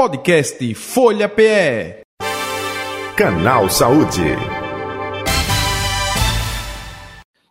[0.00, 2.00] Podcast Folha PE.
[3.14, 4.34] Canal Saúde.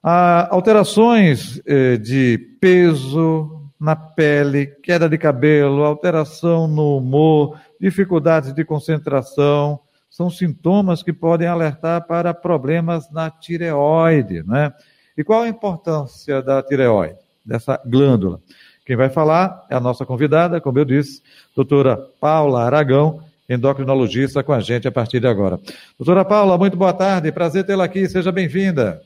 [0.02, 9.80] alterações eh, de peso na pele, queda de cabelo, alteração no humor, dificuldades de concentração,
[10.10, 14.74] são sintomas que podem alertar para problemas na tireoide, né?
[15.16, 18.42] E qual a importância da tireoide, dessa glândula?
[18.90, 21.22] Quem vai falar é a nossa convidada, como eu disse,
[21.56, 25.60] doutora Paula Aragão, endocrinologista com a gente a partir de agora.
[25.96, 29.00] Doutora Paula, muito boa tarde, prazer tê-la aqui, seja bem-vinda.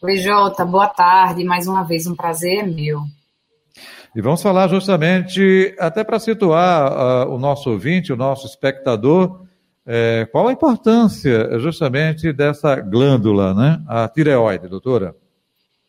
[0.00, 3.00] Oi, Jota, boa tarde, mais uma vez um prazer é meu.
[4.14, 9.44] E vamos falar justamente, até para situar uh, o nosso ouvinte, o nosso espectador,
[9.84, 13.82] é, qual a importância justamente dessa glândula, né?
[13.88, 15.16] A tireoide, doutora?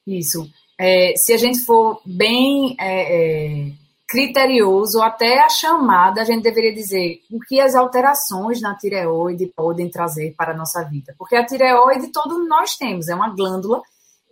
[0.08, 0.50] Isso.
[0.80, 3.72] É, se a gente for bem é, é,
[4.08, 9.90] criterioso, até a chamada, a gente deveria dizer o que as alterações na tireoide podem
[9.90, 11.16] trazer para a nossa vida.
[11.18, 13.82] Porque a tireoide todos nós temos, é uma glândula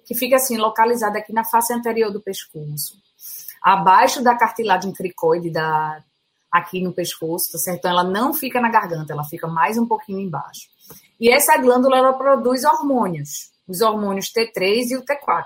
[0.05, 2.95] que fica assim localizada aqui na face anterior do pescoço,
[3.61, 5.99] abaixo da cartilagem cricoide da,
[6.51, 7.79] aqui no pescoço, tá certo?
[7.79, 10.69] Então, ela não fica na garganta, ela fica mais um pouquinho embaixo.
[11.19, 15.45] E essa glândula, ela produz hormônios, os hormônios T3 e o T4,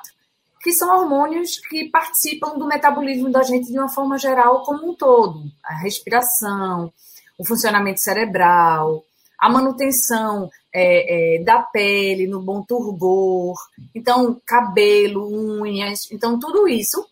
[0.61, 4.95] que são hormônios que participam do metabolismo da gente de uma forma geral como um
[4.95, 5.43] todo.
[5.63, 6.91] A respiração,
[7.38, 9.03] o funcionamento cerebral,
[9.39, 13.55] a manutenção é, é, da pele no bom turgor,
[13.95, 15.27] então cabelo,
[15.61, 17.07] unhas, então tudo isso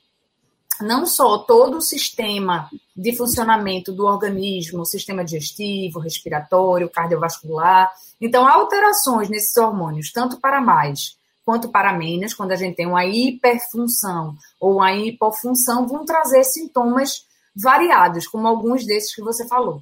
[0.81, 7.91] não só todo o sistema de funcionamento do organismo, sistema digestivo, respiratório, cardiovascular.
[8.21, 13.05] Então, alterações nesses hormônios, tanto para mais quanto para menos, quando a gente tem uma
[13.05, 17.21] hiperfunção ou uma hipofunção, vão trazer sintomas
[17.55, 19.81] variados, como alguns desses que você falou.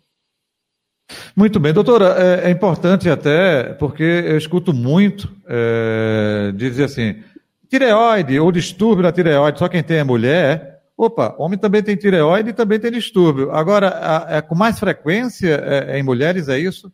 [1.36, 7.24] Muito bem, doutora, é, é importante até, porque eu escuto muito é, dizer assim,
[7.68, 12.52] tireoide ou distúrbio na tireoide, só quem tem é mulher, Opa, homem também tem tireoide
[12.52, 13.52] e também tem distúrbio.
[13.52, 16.90] Agora, é, com mais frequência é, é, em mulheres, é isso?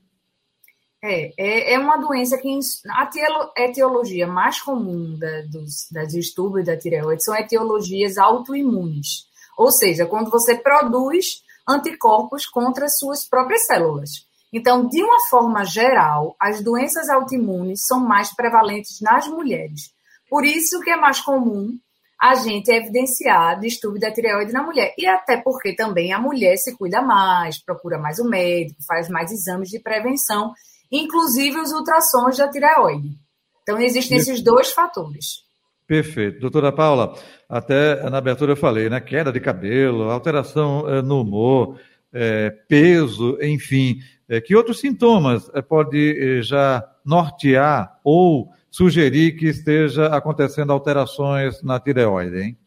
[1.03, 2.47] É, é, é uma doença que
[2.89, 9.25] a etiologia mais comum da, dos, da distúrbio da tireoide são etiologias autoimunes.
[9.57, 14.27] Ou seja, quando você produz anticorpos contra as suas próprias células.
[14.53, 19.91] Então, de uma forma geral, as doenças autoimunes são mais prevalentes nas mulheres.
[20.29, 21.77] Por isso que é mais comum
[22.19, 24.93] a gente evidenciar distúrbio da tireoide na mulher.
[24.97, 29.31] E até porque também a mulher se cuida mais, procura mais o médico, faz mais
[29.31, 30.53] exames de prevenção,
[30.91, 33.17] inclusive os ultrassons da tireoide.
[33.63, 35.43] Então, existem esses dois fatores.
[35.87, 36.39] Perfeito.
[36.39, 37.15] Doutora Paula,
[37.49, 38.99] até na abertura eu falei, né?
[38.99, 41.79] Queda de cabelo, alteração é, no humor,
[42.13, 43.99] é, peso, enfim.
[44.27, 52.39] É, que outros sintomas pode já nortear ou sugerir que esteja acontecendo alterações na tireoide,
[52.39, 52.57] hein?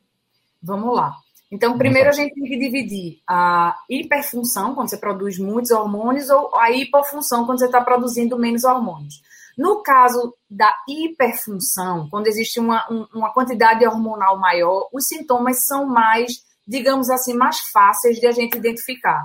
[0.62, 1.14] Vamos lá.
[1.54, 6.50] Então, primeiro a gente tem que dividir a hiperfunção, quando você produz muitos hormônios, ou
[6.58, 9.22] a hipofunção, quando você está produzindo menos hormônios.
[9.56, 16.42] No caso da hiperfunção, quando existe uma, uma quantidade hormonal maior, os sintomas são mais,
[16.66, 19.24] digamos assim, mais fáceis de a gente identificar.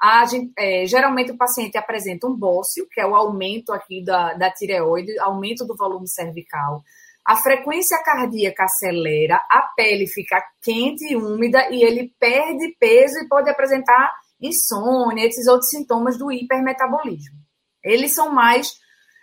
[0.00, 0.24] A,
[0.56, 5.18] é, geralmente o paciente apresenta um bócio, que é o aumento aqui da, da tireoide,
[5.18, 6.82] aumento do volume cervical.
[7.28, 13.28] A frequência cardíaca acelera, a pele fica quente e úmida e ele perde peso e
[13.28, 17.36] pode apresentar insônia, esses outros sintomas do hipermetabolismo.
[17.84, 18.72] Eles são mais,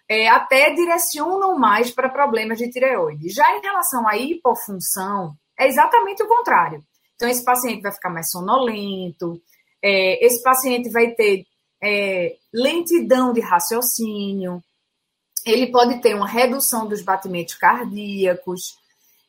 [0.07, 3.29] é, até direcionam mais para problemas de tireoide.
[3.29, 6.83] Já em relação à hipofunção, é exatamente o contrário.
[7.15, 9.41] Então, esse paciente vai ficar mais sonolento,
[9.83, 11.43] é, esse paciente vai ter
[11.83, 14.61] é, lentidão de raciocínio,
[15.45, 18.77] ele pode ter uma redução dos batimentos cardíacos.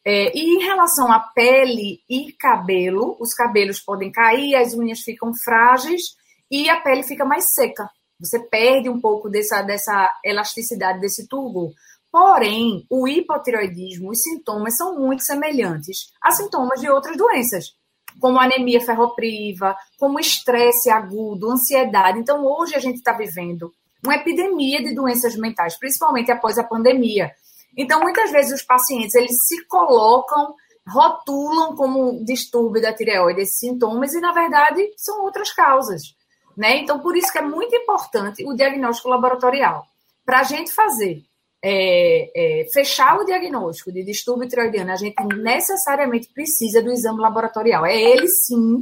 [0.05, 5.33] É, e em relação à pele e cabelo, os cabelos podem cair, as unhas ficam
[5.35, 6.17] frágeis
[6.51, 7.91] e a pele fica mais seca.
[8.19, 11.75] Você perde um pouco dessa, dessa elasticidade, desse turbo.
[12.11, 17.75] Porém, o hipotiroidismo, os sintomas são muito semelhantes a sintomas de outras doenças
[18.21, 22.19] como anemia ferropriva, como estresse agudo, ansiedade.
[22.19, 23.73] Então, hoje a gente está vivendo
[24.05, 27.31] uma epidemia de doenças mentais, principalmente após a pandemia.
[27.77, 30.55] Então, muitas vezes os pacientes eles se colocam,
[30.89, 36.15] rotulam como distúrbio da tireoide esses sintomas e, na verdade, são outras causas.
[36.57, 36.79] Né?
[36.79, 39.85] Então, por isso que é muito importante o diagnóstico laboratorial.
[40.25, 41.23] Para a gente fazer
[41.63, 47.85] é, é, fechar o diagnóstico de distúrbio tiroidiano, a gente necessariamente precisa do exame laboratorial.
[47.85, 48.81] É ele sim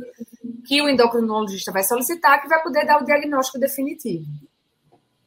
[0.66, 4.24] que o endocrinologista vai solicitar, que vai poder dar o diagnóstico definitivo.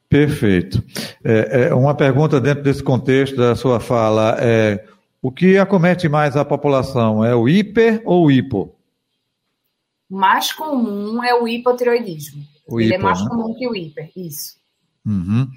[0.10, 0.82] Perfeito.
[1.24, 4.86] É, é, uma pergunta dentro desse contexto da sua fala é
[5.22, 7.24] o que acomete mais a população?
[7.24, 8.74] É o hiper ou o hipo?
[10.10, 12.42] O mais comum é o hipotiroidismo.
[12.68, 13.30] O Ele é hipo, é mais né?
[13.30, 14.56] comum que o hiper, isso.
[15.06, 15.50] Uhum.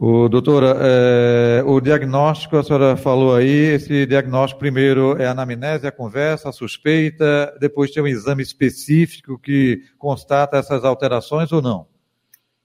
[0.00, 5.86] O, doutora, é, o diagnóstico, a senhora falou aí, esse diagnóstico primeiro é a anamnese,
[5.86, 11.86] a conversa, a suspeita, depois tem um exame específico que constata essas alterações ou não?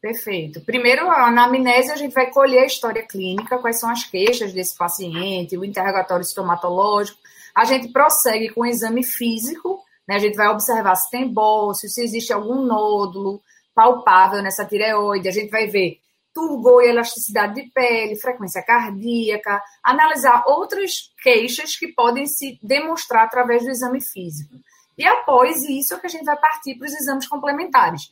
[0.03, 0.59] Perfeito.
[0.59, 4.77] Primeiro, a anamnese, a gente vai colher a história clínica, quais são as queixas desse
[4.77, 7.17] paciente, o interrogatório estomatológico.
[7.55, 10.15] A gente prossegue com o exame físico, né?
[10.15, 13.41] a gente vai observar se tem bolso, se existe algum nódulo
[13.73, 15.99] palpável nessa tireoide, a gente vai ver
[16.33, 23.63] turgor e elasticidade de pele, frequência cardíaca, analisar outras queixas que podem se demonstrar através
[23.63, 24.53] do exame físico.
[24.97, 28.11] E após isso é que a gente vai partir para os exames complementares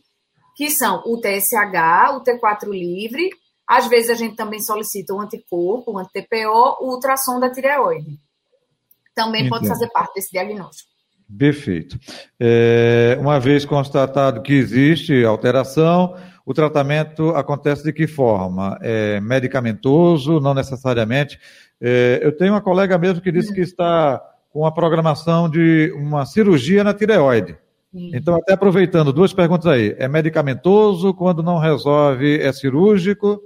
[0.55, 3.29] que são o TSH, o T4 livre,
[3.67, 8.19] às vezes a gente também solicita um anticorpo, um anti-TPO, o ultrassom da tireoide.
[9.15, 9.51] Também Entendo.
[9.51, 10.89] pode fazer parte desse diagnóstico.
[11.37, 11.97] Perfeito.
[12.39, 16.15] É, uma vez constatado que existe alteração,
[16.45, 18.77] o tratamento acontece de que forma?
[18.81, 21.39] É medicamentoso, não necessariamente.
[21.79, 26.25] É, eu tenho uma colega mesmo que disse que está com a programação de uma
[26.25, 27.57] cirurgia na tireoide.
[27.93, 29.95] Então, até aproveitando, duas perguntas aí.
[29.97, 31.13] É medicamentoso?
[31.13, 33.43] Quando não resolve, é cirúrgico?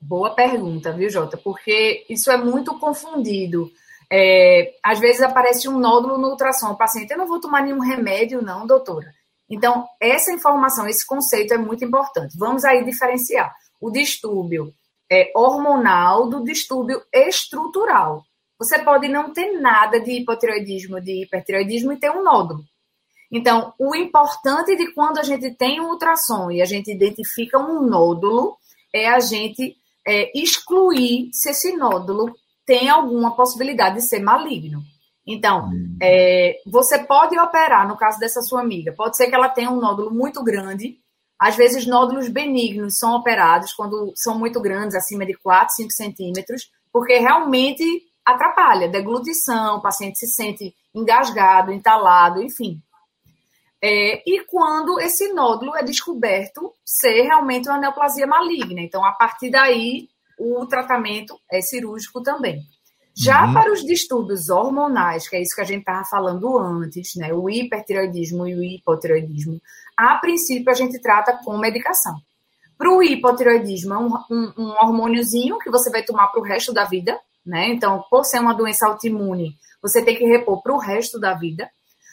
[0.00, 1.36] Boa pergunta, viu, Jota?
[1.36, 3.70] Porque isso é muito confundido.
[4.10, 6.70] É, às vezes aparece um nódulo no ultrassom.
[6.70, 9.12] O paciente, eu não vou tomar nenhum remédio, não, doutora.
[9.50, 12.36] Então, essa informação, esse conceito é muito importante.
[12.38, 14.72] Vamos aí diferenciar o distúrbio
[15.10, 18.24] é, hormonal do distúrbio estrutural.
[18.58, 22.64] Você pode não ter nada de hipotireoidismo, de hipertireoidismo e ter um nódulo.
[23.30, 27.82] Então, o importante de quando a gente tem um ultrassom e a gente identifica um
[27.82, 28.56] nódulo
[28.92, 29.76] é a gente
[30.06, 32.34] é, excluir se esse nódulo
[32.64, 34.82] tem alguma possibilidade de ser maligno.
[35.26, 35.98] Então, hum.
[36.02, 39.78] é, você pode operar, no caso dessa sua amiga, pode ser que ela tenha um
[39.78, 40.98] nódulo muito grande.
[41.38, 46.70] Às vezes, nódulos benignos são operados quando são muito grandes, acima de 4, 5 centímetros,
[46.90, 47.84] porque realmente
[48.24, 52.80] atrapalha, deglutição, o paciente se sente engasgado, entalado, enfim.
[53.82, 58.80] É, e quando esse nódulo é descoberto ser realmente uma neoplasia maligna.
[58.80, 60.08] Então, a partir daí,
[60.38, 62.62] o tratamento é cirúrgico também.
[63.16, 63.52] Já uhum.
[63.52, 67.50] para os distúrbios hormonais, que é isso que a gente estava falando antes, né, o
[67.50, 69.60] hipertiroidismo e o hipotiroidismo,
[69.96, 72.14] a princípio a gente trata com medicação.
[72.76, 76.72] Para o hipotiroidismo, é um, um, um hormôniozinho que você vai tomar para o resto
[76.72, 77.68] da vida, né?
[77.70, 81.68] Então, por ser uma doença autoimune, você tem que repor para o resto da vida.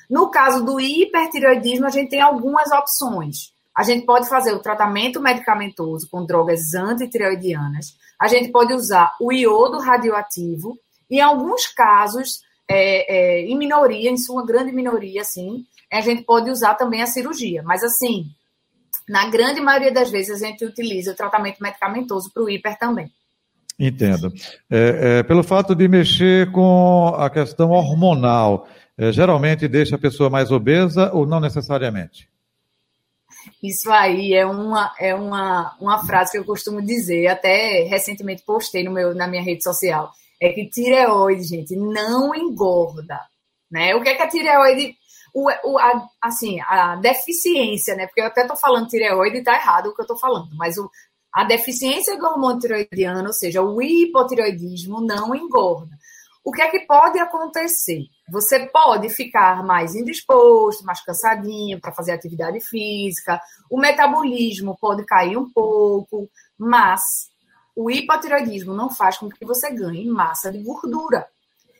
[0.10, 3.54] No caso do hipertireoidismo, a gente tem algumas opções.
[3.75, 7.98] A gente pode fazer o tratamento medicamentoso com drogas antitireoidianas.
[8.19, 10.78] A gente pode usar o iodo radioativo.
[11.10, 16.24] E em alguns casos, é, é, em minoria, em sua grande minoria, assim, a gente
[16.24, 17.62] pode usar também a cirurgia.
[17.63, 18.28] Mas, assim,
[19.08, 23.12] na grande maioria das vezes, a gente utiliza o tratamento medicamentoso para o hiper também.
[23.78, 24.31] Entendo.
[24.69, 28.68] É, é, pelo fato de mexer com a questão hormonal,
[28.98, 32.30] é, geralmente deixa a pessoa mais obesa ou não necessariamente?
[33.62, 38.84] Isso aí é uma, é uma, uma frase que eu costumo dizer, até recentemente postei
[38.84, 40.12] no meu, na minha rede social.
[40.42, 43.20] É que tireoide, gente, não engorda.
[43.70, 43.96] Né?
[43.96, 44.96] O que é que a tireoide.
[45.34, 48.08] O, o, a, assim, a deficiência, né?
[48.08, 50.78] Porque eu até estou falando tireoide e está errado o que eu estou falando, mas
[50.78, 50.90] o,
[51.34, 55.94] a deficiência do hormônio tireoidiano, ou seja, o hipotireoidismo, não engorda.
[56.46, 58.06] O que é que pode acontecer?
[58.30, 65.38] Você pode ficar mais indisposto, mais cansadinho para fazer atividade física, o metabolismo pode cair
[65.38, 67.02] um pouco, mas
[67.75, 71.28] o hipotireoidismo não faz com que você ganhe massa de gordura.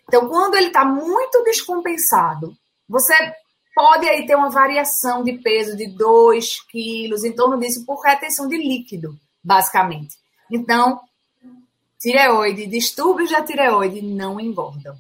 [0.08, 2.58] Então, quando ele está muito descompensado,
[2.90, 3.14] você
[3.76, 8.48] pode aí ter uma variação de peso de 2 quilos, em torno disso, por retenção
[8.48, 10.16] de líquido, basicamente.
[10.52, 11.00] Então,
[12.06, 14.96] tireoide, distúrbios da tireoide não engordam.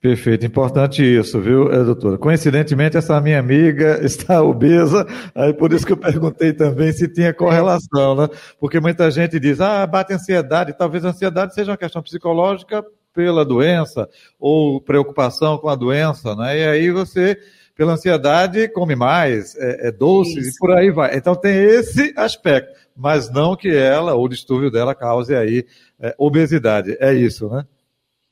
[0.00, 2.16] Perfeito, importante isso, viu, eh, doutora?
[2.16, 7.34] Coincidentemente, essa minha amiga está obesa, aí por isso que eu perguntei também se tinha
[7.34, 8.28] correlação, né?
[8.58, 12.82] Porque muita gente diz, ah, bate ansiedade, talvez a ansiedade seja uma questão psicológica
[13.14, 16.58] pela doença, ou preocupação com a doença, né?
[16.58, 17.36] E aí você,
[17.76, 21.14] pela ansiedade, come mais, é, é doce e por aí vai.
[21.14, 25.66] Então tem esse aspecto, mas não que ela, ou o distúrbio dela, cause aí
[25.98, 26.96] é, obesidade.
[27.00, 27.64] É isso, né?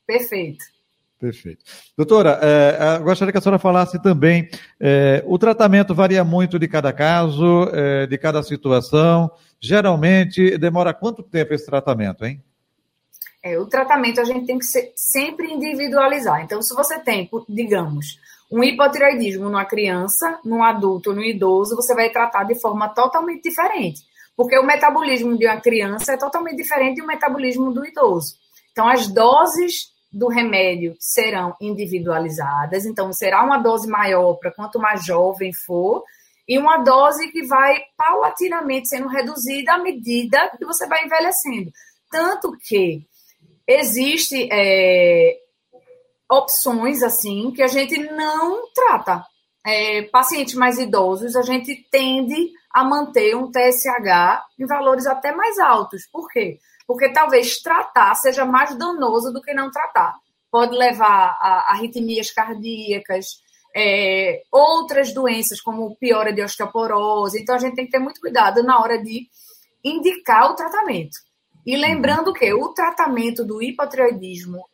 [0.05, 0.63] Perfeito.
[1.19, 1.65] Perfeito.
[1.97, 4.47] Doutora, é, gostaria que a senhora falasse também,
[4.79, 9.29] é, o tratamento varia muito de cada caso, é, de cada situação.
[9.59, 12.41] Geralmente, demora quanto tempo esse tratamento, hein?
[13.43, 16.41] É, o tratamento a gente tem que ser, sempre individualizar.
[16.41, 18.19] Então, se você tem, digamos,
[18.51, 24.01] um hipotireoidismo numa criança, num adulto, num idoso, você vai tratar de forma totalmente diferente.
[24.39, 28.35] Porque o metabolismo de uma criança é totalmente diferente do metabolismo do idoso.
[28.71, 35.05] Então, as doses do remédio serão individualizadas, então será uma dose maior para quanto mais
[35.05, 36.05] jovem for,
[36.47, 41.69] e uma dose que vai paulatinamente sendo reduzida à medida que você vai envelhecendo.
[42.09, 43.05] Tanto que
[43.67, 45.37] existe é,
[46.31, 49.21] opções assim que a gente não trata.
[49.67, 55.57] É, pacientes mais idosos, a gente tende a manter um TSH em valores até mais
[55.59, 56.07] altos.
[56.11, 56.59] Por quê?
[56.89, 60.15] porque talvez tratar seja mais danoso do que não tratar.
[60.49, 63.43] Pode levar a arritmias cardíacas,
[63.77, 67.39] é, outras doenças, como piora de osteoporose.
[67.39, 69.27] Então, a gente tem que ter muito cuidado na hora de
[69.83, 71.15] indicar o tratamento.
[71.63, 74.65] E lembrando que o tratamento do hipotireoidismo,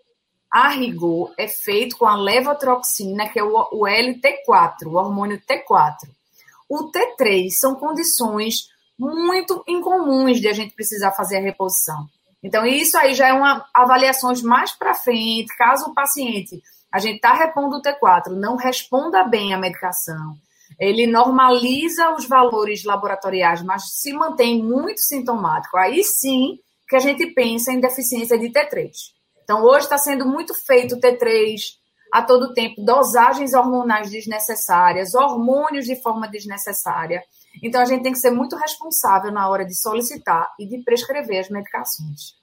[0.50, 6.15] a rigor, é feito com a levotiroxina, que é o LT4, o hormônio T4.
[6.70, 8.68] O T3 são condições
[8.98, 12.08] muito incomuns de a gente precisar fazer a reposição.
[12.44, 17.16] Então, isso aí já é uma avaliações mais para frente, caso o paciente, a gente
[17.16, 20.38] está repondo o T4, não responda bem à medicação,
[20.80, 27.26] ele normaliza os valores laboratoriais, mas se mantém muito sintomático, aí sim que a gente
[27.34, 28.92] pensa em deficiência de T3.
[29.44, 31.56] Então, hoje está sendo muito feito T3
[32.16, 37.22] a todo tempo, dosagens hormonais desnecessárias, hormônios de forma desnecessária.
[37.62, 41.42] Então, a gente tem que ser muito responsável na hora de solicitar e de prescrever
[41.42, 42.36] as medicações.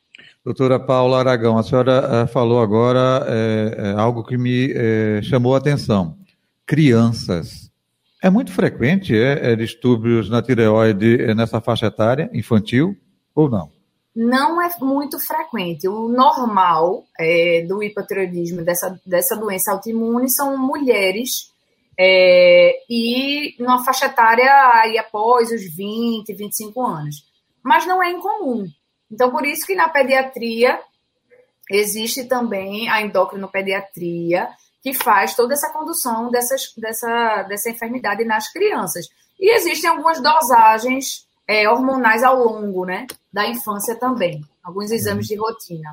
[0.45, 5.55] Doutora Paula Aragão, a senhora uh, falou agora é, é, algo que me é, chamou
[5.55, 6.19] a atenção.
[6.67, 7.71] Crianças.
[8.23, 12.95] É muito frequente é, distúrbios na tireoide nessa faixa etária infantil
[13.35, 13.71] ou não?
[14.15, 15.89] Não é muito frequente.
[15.89, 17.05] O normal
[17.67, 21.53] do hipotireoidismo, dessa, dessa doença autoimune, são mulheres
[21.99, 27.25] é, e numa faixa etária aí após os 20, 25 anos.
[27.63, 28.67] Mas não é incomum.
[29.11, 30.81] Então, por isso que na pediatria
[31.71, 34.49] existe também a endocrinopediatria,
[34.83, 39.07] que faz toda essa condução dessas, dessa, dessa enfermidade nas crianças.
[39.39, 45.37] E existem algumas dosagens é, hormonais ao longo né, da infância também, alguns exames de
[45.37, 45.91] rotina.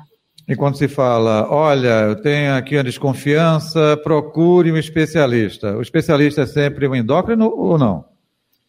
[0.48, 5.76] E quando se fala, olha, eu tenho aqui a desconfiança, procure um especialista.
[5.76, 8.04] O especialista é sempre um endócrino ou não?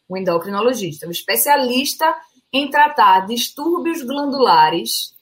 [0.07, 1.07] O endocrinologista.
[1.07, 2.05] O especialista
[2.53, 5.15] em tratar distúrbios glandulares,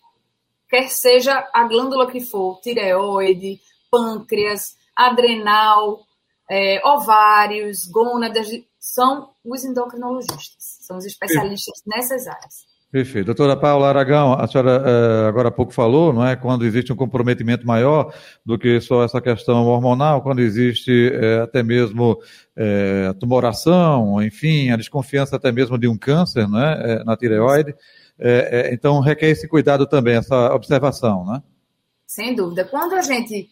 [0.67, 6.01] quer seja a glândula que for, tireoide, pâncreas, adrenal,
[6.49, 8.49] é, ovários, gônadas,
[8.79, 10.58] são os endocrinologistas.
[10.89, 12.65] São os especialistas nessas áreas.
[12.91, 13.27] Perfeito.
[13.27, 16.35] Doutora Paula Aragão, a senhora eh, agora há pouco falou, não é?
[16.35, 18.11] Quando existe um comprometimento maior
[18.43, 22.17] do que só essa questão hormonal, quando existe eh, até mesmo
[22.55, 27.75] eh, tumoração, enfim, a desconfiança até mesmo de um câncer né, na tireoide.
[28.71, 31.43] então, requer esse cuidado também, essa observação, né?
[32.07, 32.65] Sem dúvida.
[32.65, 33.47] Quando a gente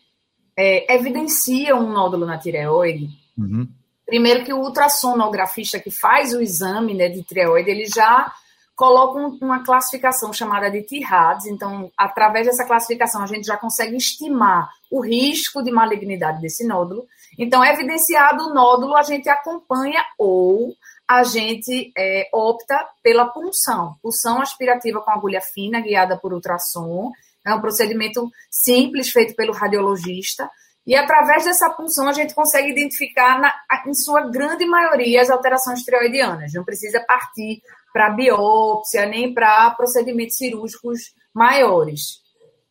[0.89, 3.67] evidencia um nódulo na tireoide, uhum.
[4.07, 8.33] Primeiro que o ultrassonografista que faz o exame né, de tireoide, ele já
[8.75, 11.47] colocam uma classificação chamada de TIRADS.
[11.47, 17.05] Então, através dessa classificação, a gente já consegue estimar o risco de malignidade desse nódulo.
[17.37, 20.73] Então, evidenciado o nódulo, a gente acompanha ou
[21.07, 23.95] a gente é, opta pela punção.
[24.01, 27.11] Punção aspirativa com agulha fina, guiada por ultrassom.
[27.45, 30.49] É um procedimento simples, feito pelo radiologista.
[30.87, 33.53] E através dessa punção, a gente consegue identificar, na,
[33.85, 36.53] em sua grande maioria, as alterações tireoidianas.
[36.53, 42.21] Não precisa partir para biópsia, nem para procedimentos cirúrgicos maiores.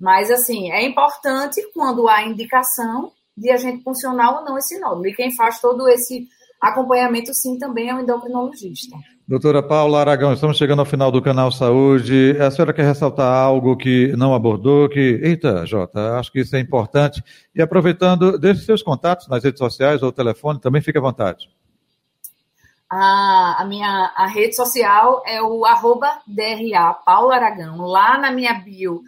[0.01, 5.07] Mas, assim, é importante quando há indicação de a gente funcionar ou não esse nódulo.
[5.07, 6.27] E quem faz todo esse
[6.59, 8.97] acompanhamento, sim, também é o endocrinologista.
[9.29, 12.37] Doutora Paula Aragão, estamos chegando ao final do canal Saúde.
[12.41, 16.61] A senhora quer ressaltar algo que não abordou, que, eita, Jota, acho que isso é
[16.61, 17.21] importante.
[17.53, 21.51] E aproveitando, deixe seus contatos nas redes sociais ou telefone, também fique à vontade.
[22.89, 27.79] A, a minha a rede social é o arroba DRA Paula Aragão.
[27.79, 29.03] Lá na minha bio,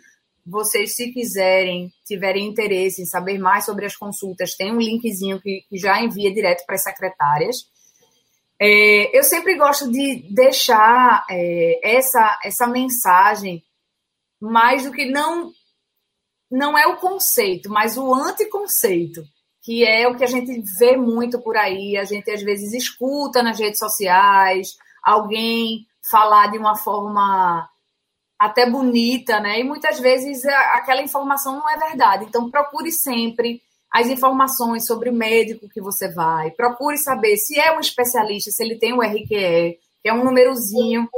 [0.44, 5.62] vocês, se quiserem, tiverem interesse em saber mais sobre as consultas, tem um linkzinho que,
[5.70, 7.77] que já envia direto para as secretárias.
[8.60, 13.62] É, eu sempre gosto de deixar é, essa, essa mensagem
[14.40, 15.52] mais do que não
[16.50, 19.22] não é o conceito, mas o anticonceito,
[19.62, 23.42] que é o que a gente vê muito por aí, a gente às vezes escuta
[23.42, 24.68] nas redes sociais,
[25.02, 27.68] alguém falar de uma forma
[28.38, 29.60] até bonita, né?
[29.60, 32.24] E muitas vezes aquela informação não é verdade.
[32.24, 33.60] Então procure sempre
[33.92, 38.62] as informações sobre o médico que você vai, procure saber se é um especialista, se
[38.62, 41.08] ele tem o RQE, que é um númerozinho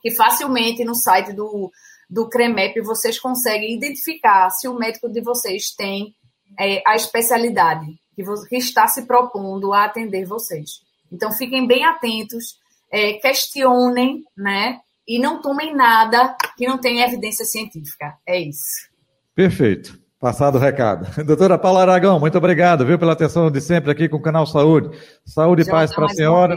[0.00, 1.70] que facilmente no site do,
[2.08, 6.14] do CREMEP vocês conseguem identificar se o médico de vocês tem
[6.58, 10.82] é, a especialidade que, que, está se propondo a atender vocês.
[11.10, 12.58] Então fiquem bem atentos,
[12.90, 14.80] é, questionem, né?
[15.06, 18.18] E não tomem nada que não tenha evidência científica.
[18.26, 18.88] É isso.
[19.34, 19.98] Perfeito.
[20.20, 21.06] Passado o recado.
[21.24, 24.90] Doutora Paula Aragão, muito obrigado, viu, pela atenção de sempre aqui com o canal Saúde.
[25.24, 26.56] Saúde e paz para a senhora.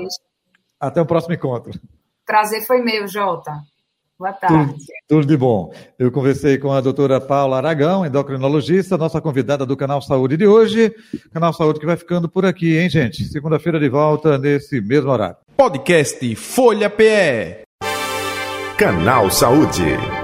[0.79, 1.79] Até o próximo encontro.
[2.25, 3.51] Prazer foi meu, Jota.
[4.17, 4.73] Boa tarde.
[4.73, 5.73] Tudo, tudo, de bom.
[5.97, 10.93] Eu conversei com a doutora Paula Aragão, endocrinologista, nossa convidada do Canal Saúde de hoje.
[11.33, 13.25] Canal Saúde que vai ficando por aqui, hein, gente?
[13.25, 15.37] Segunda-feira de volta, nesse mesmo horário.
[15.57, 17.63] Podcast Folha PE.
[18.77, 20.20] Canal Saúde.